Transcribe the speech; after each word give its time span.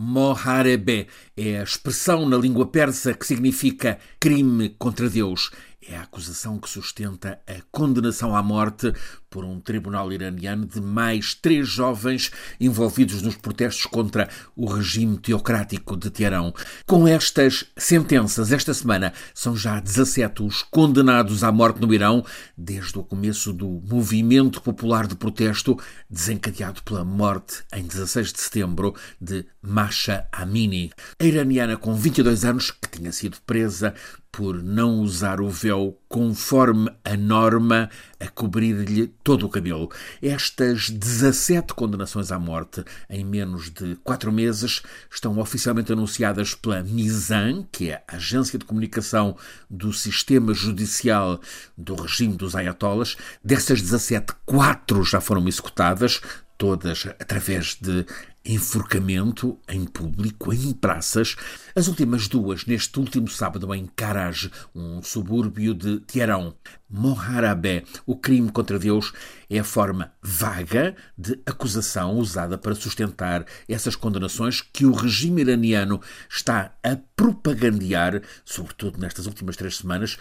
Moharebe 0.00 1.08
é 1.36 1.58
a 1.58 1.64
expressão 1.64 2.24
na 2.28 2.36
língua 2.36 2.64
persa 2.66 3.12
que 3.12 3.26
significa 3.26 3.98
crime 4.20 4.68
contra 4.78 5.10
Deus. 5.10 5.50
É 5.86 5.96
a 5.96 6.02
acusação 6.02 6.58
que 6.58 6.68
sustenta 6.68 7.40
a 7.46 7.54
condenação 7.70 8.34
à 8.34 8.42
morte 8.42 8.92
por 9.30 9.44
um 9.44 9.60
tribunal 9.60 10.12
iraniano 10.12 10.66
de 10.66 10.80
mais 10.80 11.34
três 11.34 11.68
jovens 11.68 12.32
envolvidos 12.58 13.22
nos 13.22 13.36
protestos 13.36 13.86
contra 13.86 14.28
o 14.56 14.66
regime 14.66 15.16
teocrático 15.18 15.96
de 15.96 16.10
Teherão. 16.10 16.52
Com 16.84 17.06
estas 17.06 17.66
sentenças, 17.76 18.50
esta 18.50 18.74
semana 18.74 19.12
são 19.32 19.56
já 19.56 19.78
17 19.78 20.42
os 20.42 20.62
condenados 20.62 21.44
à 21.44 21.52
morte 21.52 21.80
no 21.80 21.94
Irão, 21.94 22.24
desde 22.56 22.98
o 22.98 23.04
começo 23.04 23.52
do 23.52 23.80
movimento 23.88 24.60
popular 24.60 25.06
de 25.06 25.14
protesto 25.14 25.78
desencadeado 26.10 26.82
pela 26.82 27.04
morte 27.04 27.62
em 27.72 27.84
16 27.84 28.32
de 28.32 28.40
setembro 28.40 28.96
de 29.20 29.46
Masha 29.62 30.26
Amini, 30.32 30.90
a 31.20 31.24
iraniana 31.24 31.76
com 31.76 31.94
22 31.94 32.44
anos 32.44 32.70
que 32.72 32.87
tinha 32.98 33.12
sido 33.12 33.38
presa 33.46 33.94
por 34.30 34.62
não 34.62 35.00
usar 35.00 35.40
o 35.40 35.48
véu 35.48 35.98
conforme 36.08 36.90
a 37.04 37.16
norma 37.16 37.88
a 38.20 38.28
cobrir-lhe 38.28 39.06
todo 39.24 39.46
o 39.46 39.48
cabelo. 39.48 39.90
Estas 40.20 40.90
17 40.90 41.72
condenações 41.74 42.30
à 42.30 42.38
morte 42.38 42.84
em 43.08 43.24
menos 43.24 43.70
de 43.70 43.96
quatro 44.04 44.30
meses 44.30 44.82
estão 45.10 45.38
oficialmente 45.38 45.92
anunciadas 45.92 46.54
pela 46.54 46.82
Mizan, 46.82 47.66
que 47.72 47.90
é 47.90 48.02
a 48.06 48.16
agência 48.16 48.58
de 48.58 48.64
comunicação 48.64 49.36
do 49.70 49.92
sistema 49.92 50.52
judicial 50.52 51.40
do 51.76 51.94
regime 51.94 52.36
dos 52.36 52.54
ayatollahs. 52.54 53.16
Dessas 53.42 53.80
17, 53.80 54.32
quatro 54.44 55.02
já 55.04 55.20
foram 55.20 55.46
executadas, 55.48 56.20
todas 56.58 57.06
através 57.20 57.78
de 57.80 58.04
enforcamento 58.48 59.58
em 59.68 59.84
público, 59.84 60.52
em 60.52 60.72
praças. 60.72 61.36
As 61.76 61.86
últimas 61.86 62.26
duas 62.26 62.64
neste 62.64 62.98
último 62.98 63.28
sábado 63.28 63.72
em 63.74 63.86
Karaj, 63.86 64.50
um 64.74 65.02
subúrbio 65.02 65.74
de 65.74 66.00
Teherão. 66.00 66.54
Moharabé, 66.90 67.84
o 68.06 68.16
crime 68.16 68.50
contra 68.50 68.78
Deus, 68.78 69.12
é 69.50 69.58
a 69.58 69.64
forma 69.64 70.10
vaga 70.22 70.96
de 71.16 71.38
acusação 71.44 72.16
usada 72.16 72.56
para 72.56 72.74
sustentar 72.74 73.44
essas 73.68 73.94
condenações 73.94 74.62
que 74.62 74.86
o 74.86 74.92
regime 74.92 75.42
iraniano 75.42 76.00
está 76.30 76.74
a 76.82 76.96
propagandear, 77.14 78.22
sobretudo 78.42 78.98
nestas 78.98 79.26
últimas 79.26 79.56
três 79.56 79.76
semanas, 79.76 80.16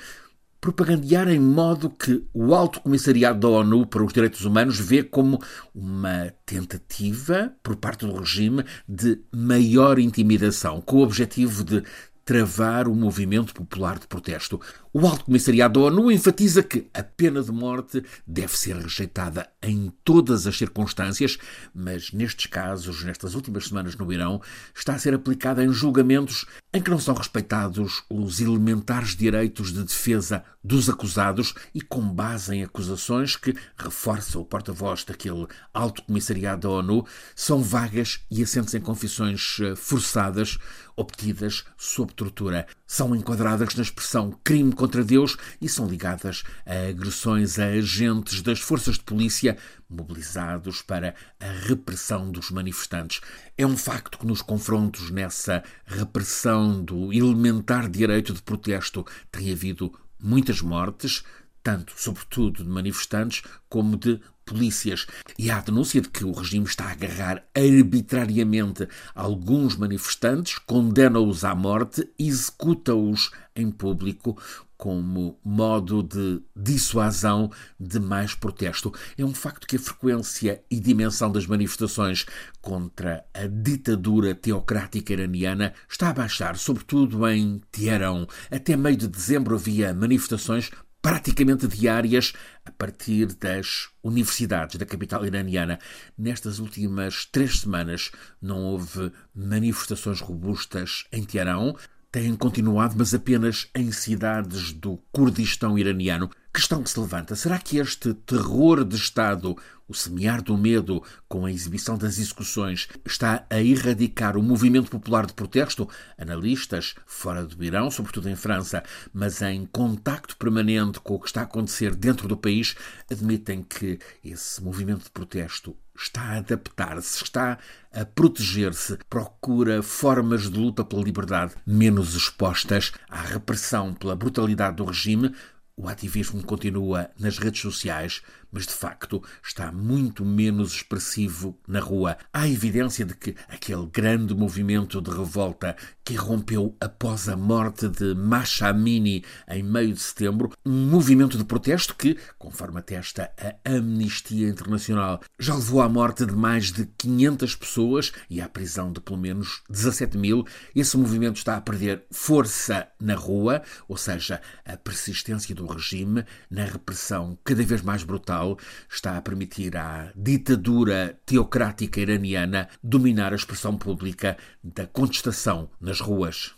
propagandear 0.68 1.30
em 1.30 1.40
modo 1.40 1.90
que 1.90 2.26
o 2.34 2.54
Alto 2.54 2.82
Comissariado 2.82 3.40
da 3.40 3.48
ONU 3.48 3.86
para 3.86 4.04
os 4.04 4.12
Direitos 4.12 4.44
Humanos 4.44 4.78
vê 4.78 5.02
como 5.02 5.40
uma 5.74 6.34
tentativa 6.46 7.54
por 7.64 7.78
parte 7.78 8.06
do 8.06 8.20
regime 8.20 8.66
de 8.86 9.18
maior 9.34 9.98
intimidação, 9.98 10.82
com 10.82 10.98
o 10.98 11.04
objetivo 11.04 11.64
de 11.64 11.84
travar 12.26 12.90
o 12.90 12.94
movimento 12.94 13.54
popular 13.54 13.98
de 13.98 14.08
protesto. 14.08 14.60
O 15.00 15.06
Alto 15.06 15.26
Comissariado 15.26 15.80
da 15.80 15.86
ONU 15.86 16.12
enfatiza 16.12 16.64
que 16.64 16.88
a 16.92 17.04
pena 17.04 17.44
de 17.44 17.52
morte 17.52 18.04
deve 18.26 18.58
ser 18.58 18.76
rejeitada 18.78 19.48
em 19.62 19.94
todas 20.04 20.48
as 20.48 20.58
circunstâncias, 20.58 21.38
mas 21.72 22.12
nestes 22.12 22.48
casos, 22.48 23.04
nestas 23.04 23.36
últimas 23.36 23.68
semanas 23.68 23.96
no 23.96 24.12
Irão, 24.12 24.42
está 24.76 24.96
a 24.96 24.98
ser 24.98 25.14
aplicada 25.14 25.64
em 25.64 25.72
julgamentos 25.72 26.48
em 26.74 26.82
que 26.82 26.90
não 26.90 27.00
são 27.00 27.14
respeitados 27.14 28.04
os 28.10 28.42
elementares 28.42 29.16
direitos 29.16 29.72
de 29.72 29.84
defesa 29.84 30.44
dos 30.64 30.90
acusados 30.90 31.54
e 31.76 31.82
com 31.82 32.02
base 32.02 32.56
em 32.56 32.64
acusações 32.64 33.36
que, 33.36 33.56
reforça 33.78 34.40
o 34.40 34.46
porta-voz 34.46 35.04
daquele 35.04 35.46
Alto 35.72 36.02
Comissariado 36.02 36.68
da 36.68 36.70
ONU, 36.70 37.06
são 37.36 37.62
vagas 37.62 38.22
e 38.32 38.42
assentes 38.42 38.74
em 38.74 38.82
confissões 38.82 39.60
eh, 39.62 39.76
forçadas 39.76 40.58
obtidas 40.96 41.64
sob 41.78 42.12
tortura. 42.14 42.66
São 42.86 43.16
enquadradas 43.16 43.76
na 43.76 43.84
expressão 43.84 44.38
crime 44.44 44.74
contra 44.74 44.87
Deus 45.04 45.38
e 45.62 45.68
são 45.70 45.88
ligadas 45.88 46.44
a 46.66 46.90
agressões 46.90 47.60
a 47.60 47.66
agentes 47.66 48.42
das 48.42 48.60
forças 48.60 48.96
de 48.96 49.04
polícia 49.04 49.58
mobilizados 49.90 50.82
para 50.82 51.16
a 51.40 51.52
repressão 51.68 52.32
dos 52.32 52.52
manifestantes. 52.52 53.22
É 53.58 53.66
um 53.66 53.78
facto 53.78 54.18
que 54.18 54.26
nos 54.26 54.42
confrontos 54.42 55.10
nessa 55.10 55.64
repressão 55.86 56.84
do 56.84 57.14
elementar 57.14 57.90
direito 57.90 58.34
de 58.34 58.42
protesto 58.42 59.06
tem 59.32 59.52
havido 59.52 59.94
muitas 60.20 60.62
mortes, 60.62 61.24
tanto, 61.64 61.94
sobretudo, 61.96 62.64
de 62.64 62.70
manifestantes 62.70 63.44
como 63.70 63.98
de 63.98 64.20
polícias. 64.48 65.06
E 65.38 65.52
há 65.52 65.58
a 65.58 65.62
denúncia 65.62 66.02
de 66.02 66.10
que 66.10 66.24
o 66.24 66.32
regime 66.32 66.66
está 66.66 66.86
a 66.86 66.92
agarrar 66.92 67.44
arbitrariamente 67.54 68.88
alguns 69.14 69.76
manifestantes, 69.76 70.58
condena-os 70.58 71.44
à 71.44 71.54
morte, 71.54 72.10
executa-os 72.18 73.32
em 73.56 73.70
público 73.70 74.38
como 74.78 75.40
modo 75.44 76.04
de 76.04 76.42
dissuasão 76.56 77.52
de 77.80 78.00
mais 78.00 78.36
protesto. 78.36 78.94
É 79.18 79.26
um 79.26 79.34
facto 79.34 79.66
que 79.66 79.76
a 79.76 79.80
frequência 79.80 80.62
e 80.70 80.80
dimensão 80.80 81.32
das 81.32 81.48
manifestações 81.48 82.26
contra 82.62 83.26
a 83.34 83.48
ditadura 83.48 84.36
teocrática 84.36 85.14
iraniana 85.14 85.74
está 85.90 86.10
a 86.10 86.14
baixar, 86.14 86.58
sobretudo 86.58 87.28
em 87.28 87.60
Teherão. 87.72 88.28
Até 88.52 88.78
meio 88.78 88.98
de 88.98 89.08
dezembro 89.08 89.56
havia 89.56 89.94
manifestações 89.94 90.70
praticamente 91.08 91.70
diárias 91.70 92.34
a 92.66 92.72
partir 92.72 93.28
das 93.28 93.88
universidades 94.04 94.76
da 94.76 94.86
capital 94.86 95.26
iraniana. 95.26 95.80
Nestas 96.18 96.60
últimas 96.60 97.26
três 97.26 97.62
semanas 97.62 98.12
não 98.42 98.60
houve 98.66 99.14
manifestações 99.34 100.20
robustas 100.20 101.06
em 101.14 101.24
Teherão. 101.24 101.78
Têm 102.10 102.36
continuado, 102.36 102.96
mas 102.98 103.14
apenas 103.14 103.68
em 103.76 103.92
cidades 103.92 104.72
do 104.72 104.98
Kurdistão 105.12 105.78
iraniano. 105.78 106.30
Questão 106.54 106.82
que 106.82 106.90
se 106.90 107.00
levanta: 107.00 107.36
será 107.36 107.60
que 107.60 107.78
este 107.78 108.14
terror 108.14 108.86
de 108.86 108.96
Estado 108.96 109.58
o 109.88 109.94
semear 109.94 110.42
do 110.42 110.58
medo 110.58 111.04
com 111.28 111.46
a 111.46 111.52
exibição 111.52 111.98
das 111.98 112.18
execuções 112.18 112.88
está 113.06 113.46
a 113.50 113.62
erradicar 113.62 114.38
o 114.38 114.44
movimento 114.44 114.90
popular 114.90 115.26
de 115.26 115.34
protesto? 115.34 115.88
Analistas, 116.18 116.96
fora 117.06 117.46
do 117.46 117.64
Irão, 117.64 117.92
sobretudo 117.92 118.30
em 118.30 118.36
França, 118.36 118.84
mas 119.14 119.42
em 119.42 119.66
contacto 119.66 120.36
permanente 120.38 121.00
com 121.00 121.16
o 121.16 121.20
que 121.20 121.28
está 121.28 121.42
a 121.42 121.44
acontecer 121.44 121.94
dentro 121.94 122.28
do 122.28 122.38
país, 122.38 122.76
admitem 123.10 123.64
que 123.64 124.00
esse 124.24 124.64
movimento 124.64 125.04
de 125.04 125.12
protesto 125.12 125.76
está 125.98 126.22
a 126.22 126.38
adaptar-se, 126.38 127.24
está 127.24 127.58
a 127.92 128.06
proteger-se, 128.06 128.98
procura 129.10 129.82
formas 129.82 130.50
de 130.50 130.58
luta 130.58 130.84
pela 130.84 131.04
liberdade 131.04 131.56
menos 131.66 132.16
expostas 132.16 132.92
à 133.10 133.22
repressão 133.22 133.94
pela 133.94 134.16
brutalidade 134.16 134.78
do 134.78 134.86
regime, 134.86 135.34
o 135.80 135.88
ativismo 135.88 136.44
continua 136.44 137.12
nas 137.20 137.38
redes 137.38 137.62
sociais, 137.62 138.24
mas 138.52 138.66
de 138.66 138.74
facto 138.74 139.22
está 139.44 139.72
muito 139.72 140.26
menos 140.26 140.74
expressivo 140.74 141.56
na 141.68 141.80
rua. 141.80 142.18
Há 142.34 142.48
evidência 142.48 143.06
de 143.06 143.14
que 143.14 143.36
aquele 143.48 143.86
grande 143.86 144.34
movimento 144.34 145.00
de 145.00 145.12
revolta 145.12 145.78
que 146.08 146.14
irrompeu 146.14 146.74
após 146.80 147.28
a 147.28 147.36
morte 147.36 147.90
de 147.90 148.16
Masha 148.16 148.70
Amini 148.70 149.26
em 149.46 149.62
meio 149.62 149.92
de 149.92 150.00
setembro, 150.00 150.54
um 150.66 150.88
movimento 150.88 151.38
de 151.38 151.44
protesto 151.44 151.94
que, 151.94 152.18
conforme 152.40 152.80
atesta 152.80 153.30
a 153.38 153.70
Amnistia 153.70 154.48
Internacional, 154.48 155.20
já 155.38 155.54
levou 155.54 155.82
à 155.82 155.90
morte 155.90 156.26
de 156.26 156.34
mais 156.34 156.72
de 156.72 156.86
500 156.98 157.56
pessoas 157.56 158.14
e 158.30 158.40
à 158.40 158.48
prisão 158.48 158.90
de 158.90 159.02
pelo 159.02 159.18
menos 159.18 159.62
17 159.70 160.18
mil. 160.18 160.48
Esse 160.74 160.96
movimento 160.96 161.36
está 161.36 161.58
a 161.58 161.62
perder 161.62 162.06
força 162.10 162.88
na 163.02 163.16
rua, 163.16 163.62
ou 163.90 163.98
seja, 163.98 164.40
a 164.64 164.78
persistência 164.78 165.54
do 165.54 165.66
regime 165.66 166.24
na 166.50 166.64
repressão 166.64 167.38
cada 167.44 167.64
vez 167.64 167.82
mais 167.82 168.06
brutal 168.06 168.58
está 168.90 169.18
a 169.18 169.22
permitir 169.22 169.76
à 169.76 170.14
ditadura 170.16 171.20
teocrática 171.26 172.00
iraniana 172.00 172.70
dominar 172.82 173.34
a 173.34 173.36
expressão 173.36 173.78
pública 173.78 174.38
da 174.64 174.88
contestação 174.88 175.70
nas 175.98 176.02
ruas. 176.02 176.57